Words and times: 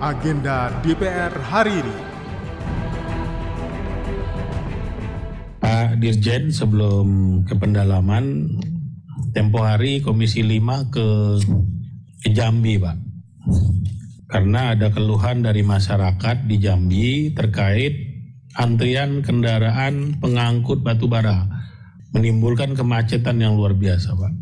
agenda 0.00 0.72
DPR 0.80 1.28
hari 1.44 1.84
ini. 1.84 1.96
Pak 5.60 6.00
Dirjen 6.00 6.48
sebelum 6.48 7.40
ke 7.44 7.52
pendalaman, 7.52 8.48
tempo 9.36 9.60
hari 9.60 10.00
Komisi 10.00 10.40
5 10.40 10.88
ke, 10.88 11.06
ke 12.24 12.28
Jambi 12.32 12.80
Pak. 12.80 12.96
Karena 14.32 14.72
ada 14.72 14.88
keluhan 14.88 15.44
dari 15.44 15.60
masyarakat 15.60 16.48
di 16.48 16.56
Jambi 16.56 17.36
terkait 17.36 17.92
antrian 18.56 19.20
kendaraan 19.20 20.16
pengangkut 20.16 20.80
batu 20.80 21.12
bara 21.12 21.44
menimbulkan 22.16 22.72
kemacetan 22.72 23.36
yang 23.36 23.60
luar 23.60 23.76
biasa 23.76 24.16
Pak. 24.16 24.32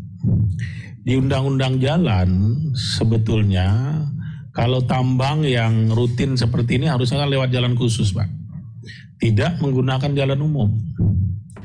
Di 1.03 1.19
Undang-Undang 1.19 1.83
Jalan 1.83 2.29
sebetulnya 2.77 3.97
kalau 4.59 4.83
tambang 4.83 5.47
yang 5.47 5.87
rutin 5.95 6.35
seperti 6.35 6.83
ini 6.83 6.91
harusnya 6.91 7.23
kan 7.23 7.31
lewat 7.31 7.55
jalan 7.55 7.79
khusus 7.79 8.11
Pak. 8.11 8.27
Tidak 9.23 9.63
menggunakan 9.63 10.11
jalan 10.11 10.39
umum. 10.43 10.75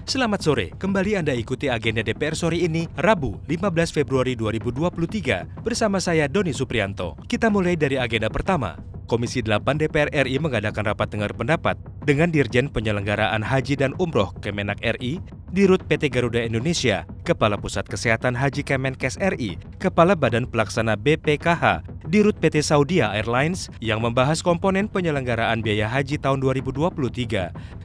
Selamat 0.05 0.45
sore, 0.45 0.69
kembali 0.77 1.25
Anda 1.25 1.33
ikuti 1.33 1.73
agenda 1.73 2.05
DPR 2.05 2.37
sore 2.37 2.61
ini, 2.61 2.85
Rabu 2.93 3.41
15 3.49 3.89
Februari 3.89 4.37
2023, 4.37 5.65
bersama 5.65 5.97
saya 5.97 6.29
Doni 6.29 6.53
Suprianto. 6.53 7.17
Kita 7.25 7.49
mulai 7.49 7.73
dari 7.73 7.97
agenda 7.97 8.29
pertama. 8.29 8.77
Komisi 9.09 9.41
8 9.41 9.63
DPR 9.79 10.13
RI 10.13 10.37
mengadakan 10.37 10.93
rapat 10.93 11.07
dengar 11.09 11.31
pendapat 11.33 11.75
dengan 12.05 12.29
Dirjen 12.29 12.69
Penyelenggaraan 12.69 13.41
Haji 13.41 13.79
dan 13.79 13.91
Umroh 13.97 14.31
Kemenak 14.39 14.79
RI, 14.79 15.19
Dirut 15.53 15.85
PT 15.85 16.09
Garuda 16.09 16.41
Indonesia, 16.41 17.05
Kepala 17.21 17.59
Pusat 17.59 17.89
Kesehatan 17.93 18.33
Haji 18.33 18.65
Kemenkes 18.65 19.21
RI, 19.21 19.61
Kepala 19.77 20.17
Badan 20.17 20.49
Pelaksana 20.49 20.97
BPKH, 20.97 21.85
Dirut 22.13 22.37
PT 22.37 22.61
Saudia 22.61 23.09
Airlines 23.09 23.73
yang 23.81 23.97
membahas 23.97 24.45
komponen 24.45 24.85
penyelenggaraan 24.85 25.65
biaya 25.65 25.89
haji 25.89 26.21
tahun 26.21 26.45
2023. 26.45 26.93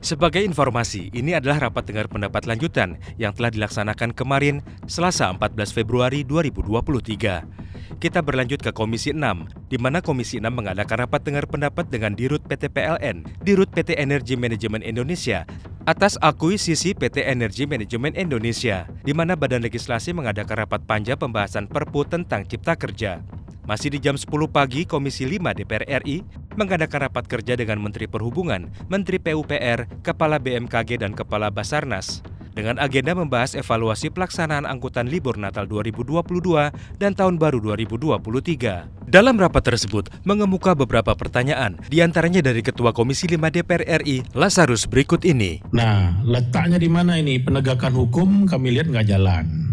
Sebagai 0.05 0.45
informasi, 0.45 1.09
ini 1.17 1.33
adalah 1.33 1.65
rapat 1.65 1.89
dengar 1.89 2.13
pendapat 2.13 2.45
lanjutan 2.45 3.01
yang 3.17 3.33
telah 3.33 3.49
dilaksanakan 3.49 4.13
kemarin 4.13 4.61
Selasa 4.85 5.33
14 5.33 5.73
Februari 5.73 6.29
2023. 6.29 7.97
Kita 7.97 8.21
berlanjut 8.21 8.61
ke 8.61 8.69
Komisi 8.69 9.17
6, 9.17 9.73
di 9.73 9.81
mana 9.81 10.05
Komisi 10.05 10.37
6 10.37 10.53
mengadakan 10.53 11.09
rapat 11.09 11.25
dengar 11.25 11.49
pendapat 11.49 11.89
dengan 11.89 12.13
Dirut 12.13 12.45
PT 12.45 12.69
PLN, 12.69 13.25
Dirut 13.41 13.73
PT 13.73 13.97
Energi 13.97 14.37
Manajemen 14.37 14.85
Indonesia, 14.85 15.49
atas 15.89 16.21
akuisisi 16.21 16.93
PT 16.93 17.25
Energi 17.25 17.65
Manajemen 17.65 18.13
Indonesia, 18.13 18.85
di 19.09 19.17
mana 19.17 19.41
Badan 19.41 19.65
Legislasi 19.65 20.13
mengadakan 20.13 20.69
rapat 20.69 20.85
panja 20.85 21.17
pembahasan 21.17 21.65
Perpu 21.65 22.05
tentang 22.05 22.45
Cipta 22.45 22.77
Kerja. 22.77 23.25
Masih 23.69 23.93
di 23.93 24.01
jam 24.01 24.17
10 24.17 24.49
pagi, 24.49 24.89
Komisi 24.89 25.29
5 25.29 25.53
DPR 25.53 25.85
RI 26.01 26.25
mengadakan 26.57 27.05
rapat 27.05 27.29
kerja 27.29 27.53
dengan 27.53 27.85
Menteri 27.85 28.09
Perhubungan, 28.09 28.73
Menteri 28.89 29.21
PUPR, 29.21 30.01
Kepala 30.01 30.41
BMKG, 30.41 31.05
dan 31.05 31.13
Kepala 31.13 31.53
Basarnas 31.53 32.25
dengan 32.57 32.81
agenda 32.83 33.15
membahas 33.15 33.55
evaluasi 33.55 34.11
pelaksanaan 34.11 34.67
angkutan 34.67 35.07
libur 35.07 35.39
Natal 35.39 35.71
2022 35.71 36.75
dan 36.99 37.15
Tahun 37.15 37.39
Baru 37.39 37.63
2023. 37.63 39.07
Dalam 39.07 39.39
rapat 39.39 39.63
tersebut, 39.63 40.11
mengemuka 40.27 40.75
beberapa 40.75 41.15
pertanyaan, 41.15 41.79
di 41.87 42.03
antaranya 42.03 42.43
dari 42.43 42.65
Ketua 42.65 42.91
Komisi 42.91 43.31
5 43.31 43.53
DPR 43.53 44.03
RI, 44.03 44.27
Lazarus 44.35 44.91
berikut 44.91 45.23
ini. 45.23 45.63
Nah, 45.71 46.19
letaknya 46.27 46.83
di 46.83 46.91
mana 46.91 47.15
ini? 47.21 47.39
Penegakan 47.39 47.95
hukum 47.95 48.49
kami 48.51 48.75
lihat 48.75 48.91
nggak 48.91 49.07
jalan. 49.07 49.68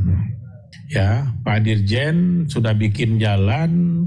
Ya, 0.86 1.33
Pak 1.41 1.66
Dirjen 1.66 2.45
sudah 2.45 2.78
bikin 2.78 3.17
jalan, 3.17 4.05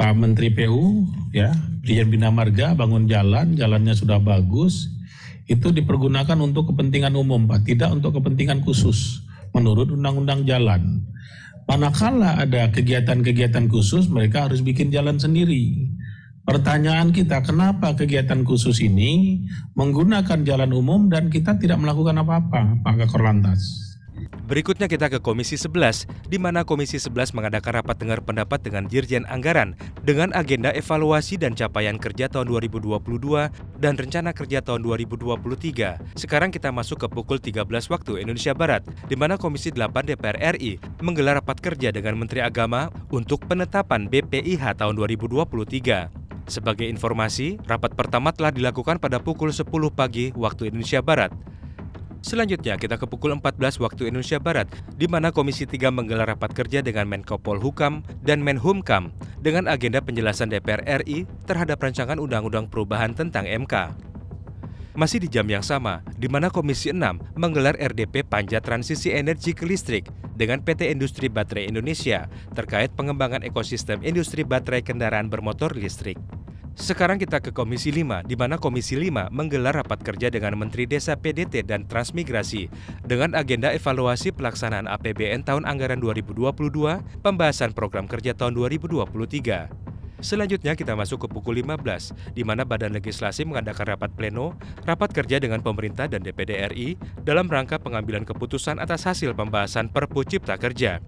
Pak 0.00 0.16
Menteri 0.16 0.48
PU, 0.48 1.04
ya, 1.36 1.52
Dirjen 1.84 2.08
Bina 2.08 2.32
Marga 2.32 2.72
bangun 2.72 3.04
jalan, 3.04 3.52
jalannya 3.60 3.92
sudah 3.92 4.16
bagus, 4.16 4.88
itu 5.48 5.68
dipergunakan 5.68 6.36
untuk 6.40 6.72
kepentingan 6.72 7.12
umum, 7.12 7.44
Pak, 7.44 7.68
tidak 7.68 7.92
untuk 7.92 8.16
kepentingan 8.20 8.64
khusus 8.64 9.20
menurut 9.52 9.92
Undang-Undang 9.92 10.44
Jalan. 10.44 11.04
Manakala 11.68 12.40
ada 12.40 12.72
kegiatan-kegiatan 12.72 13.68
khusus, 13.68 14.08
mereka 14.08 14.48
harus 14.48 14.64
bikin 14.64 14.88
jalan 14.88 15.20
sendiri. 15.20 15.92
Pertanyaan 16.48 17.12
kita, 17.12 17.44
kenapa 17.44 17.92
kegiatan 17.92 18.40
khusus 18.44 18.80
ini 18.80 19.44
menggunakan 19.76 20.48
jalan 20.48 20.72
umum 20.72 21.12
dan 21.12 21.28
kita 21.28 21.60
tidak 21.60 21.76
melakukan 21.76 22.16
apa-apa, 22.24 22.80
Pak 22.80 22.94
Kakor 23.04 23.28
Lantas? 23.28 23.87
Berikutnya 24.48 24.88
kita 24.88 25.12
ke 25.12 25.20
Komisi 25.20 25.60
11, 25.60 26.08
di 26.24 26.40
mana 26.40 26.64
Komisi 26.64 26.96
11 26.96 27.36
mengadakan 27.36 27.84
rapat 27.84 28.00
dengar 28.00 28.24
pendapat 28.24 28.64
dengan 28.64 28.88
Dirjen 28.88 29.28
Anggaran 29.28 29.76
dengan 30.00 30.32
agenda 30.32 30.72
evaluasi 30.72 31.36
dan 31.36 31.52
capaian 31.52 32.00
kerja 32.00 32.32
tahun 32.32 32.48
2022 32.56 32.96
dan 33.76 33.94
rencana 34.00 34.32
kerja 34.32 34.64
tahun 34.64 34.88
2023. 34.88 36.16
Sekarang 36.16 36.48
kita 36.48 36.72
masuk 36.72 37.04
ke 37.04 37.08
pukul 37.12 37.36
13 37.36 37.68
waktu 37.92 38.24
Indonesia 38.24 38.56
Barat, 38.56 38.88
di 39.04 39.20
mana 39.20 39.36
Komisi 39.36 39.68
8 39.68 40.08
DPR 40.08 40.56
RI 40.56 40.80
menggelar 41.04 41.44
rapat 41.44 41.60
kerja 41.60 41.92
dengan 41.92 42.16
Menteri 42.16 42.40
Agama 42.40 42.88
untuk 43.12 43.44
penetapan 43.44 44.08
BPIH 44.08 44.80
tahun 44.80 44.96
2023. 44.96 46.28
Sebagai 46.48 46.88
informasi, 46.88 47.60
rapat 47.68 47.92
pertama 47.92 48.32
telah 48.32 48.48
dilakukan 48.48 48.96
pada 48.96 49.20
pukul 49.20 49.52
10 49.52 49.68
pagi 49.92 50.32
waktu 50.32 50.72
Indonesia 50.72 51.04
Barat. 51.04 51.28
Selanjutnya 52.18 52.74
kita 52.74 52.98
ke 52.98 53.06
pukul 53.06 53.30
14 53.38 53.78
waktu 53.78 54.10
Indonesia 54.10 54.42
Barat, 54.42 54.66
di 54.98 55.06
mana 55.06 55.30
Komisi 55.30 55.70
3 55.70 55.94
menggelar 55.94 56.34
rapat 56.34 56.50
kerja 56.50 56.82
dengan 56.82 57.06
Menko 57.06 57.38
Polhukam 57.38 58.02
dan 58.26 58.42
Menhumkam 58.42 59.14
dengan 59.38 59.70
agenda 59.70 60.02
penjelasan 60.02 60.50
DPR 60.50 60.82
RI 61.06 61.30
terhadap 61.46 61.78
rancangan 61.78 62.18
Undang-Undang 62.18 62.74
Perubahan 62.74 63.14
tentang 63.14 63.46
MK. 63.46 63.94
Masih 64.98 65.22
di 65.22 65.30
jam 65.30 65.46
yang 65.46 65.62
sama, 65.62 66.02
di 66.18 66.26
mana 66.26 66.50
Komisi 66.50 66.90
6 66.90 67.38
menggelar 67.38 67.78
RDP 67.78 68.26
Panja 68.26 68.58
Transisi 68.58 69.14
Energi 69.14 69.54
ke 69.54 69.62
Listrik 69.62 70.10
dengan 70.34 70.58
PT 70.58 70.90
Industri 70.90 71.30
Baterai 71.30 71.70
Indonesia 71.70 72.26
terkait 72.50 72.90
pengembangan 72.98 73.46
ekosistem 73.46 74.02
industri 74.02 74.42
baterai 74.42 74.82
kendaraan 74.82 75.30
bermotor 75.30 75.78
listrik. 75.78 76.18
Sekarang 76.78 77.18
kita 77.18 77.42
ke 77.42 77.50
Komisi 77.50 77.90
5, 77.90 78.22
di 78.22 78.38
mana 78.38 78.54
Komisi 78.54 78.94
5 78.94 79.34
menggelar 79.34 79.82
rapat 79.82 79.98
kerja 79.98 80.30
dengan 80.30 80.54
Menteri 80.54 80.86
Desa 80.86 81.18
PDT 81.18 81.66
dan 81.66 81.90
Transmigrasi 81.90 82.70
dengan 83.02 83.34
agenda 83.34 83.74
evaluasi 83.74 84.30
pelaksanaan 84.30 84.86
APBN 84.86 85.42
tahun 85.42 85.66
anggaran 85.66 85.98
2022, 85.98 87.02
pembahasan 87.18 87.74
program 87.74 88.06
kerja 88.06 88.30
tahun 88.30 88.54
2023. 88.54 89.88
Selanjutnya 90.22 90.78
kita 90.78 90.94
masuk 90.94 91.26
ke 91.26 91.28
pukul 91.34 91.58
15, 91.66 92.14
di 92.38 92.46
mana 92.46 92.62
Badan 92.62 92.94
Legislasi 92.94 93.42
mengadakan 93.42 93.98
rapat 93.98 94.14
pleno, 94.14 94.54
rapat 94.86 95.10
kerja 95.10 95.42
dengan 95.42 95.58
pemerintah 95.58 96.06
dan 96.06 96.22
DPD 96.22 96.62
RI 96.70 96.94
dalam 97.26 97.50
rangka 97.50 97.82
pengambilan 97.82 98.22
keputusan 98.22 98.78
atas 98.78 99.02
hasil 99.02 99.34
pembahasan 99.34 99.90
Perpu 99.90 100.22
Cipta 100.22 100.54
Kerja. 100.54 101.02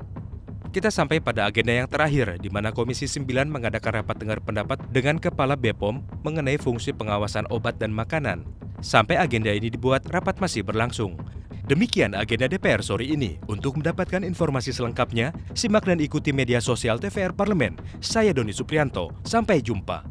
Kita 0.71 0.87
sampai 0.87 1.19
pada 1.19 1.51
agenda 1.51 1.75
yang 1.75 1.91
terakhir, 1.91 2.39
di 2.39 2.47
mana 2.47 2.71
Komisi 2.71 3.11
9 3.11 3.27
mengadakan 3.51 4.07
rapat 4.07 4.23
dengar 4.23 4.39
pendapat 4.39 4.79
dengan 4.95 5.19
Kepala 5.19 5.59
BPOM 5.59 5.99
mengenai 6.23 6.63
fungsi 6.63 6.95
pengawasan 6.95 7.51
obat 7.51 7.83
dan 7.83 7.91
makanan. 7.91 8.47
Sampai 8.79 9.19
agenda 9.19 9.51
ini 9.51 9.67
dibuat, 9.67 10.07
rapat 10.07 10.39
masih 10.39 10.63
berlangsung. 10.63 11.19
Demikian 11.67 12.15
agenda 12.15 12.47
DPR 12.47 12.87
sore 12.87 13.03
ini. 13.03 13.43
Untuk 13.51 13.83
mendapatkan 13.83 14.23
informasi 14.23 14.71
selengkapnya, 14.71 15.35
simak 15.59 15.91
dan 15.91 15.99
ikuti 15.99 16.31
media 16.31 16.63
sosial 16.63 17.03
TVR 17.03 17.35
Parlemen. 17.35 17.75
Saya 17.99 18.31
Doni 18.31 18.55
Suprianto. 18.55 19.11
Sampai 19.27 19.67
jumpa. 19.67 20.07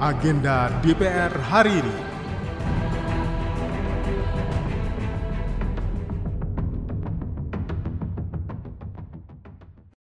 Agenda 0.00 0.72
DPR 0.80 1.36
hari 1.52 1.76
ini. 1.84 2.09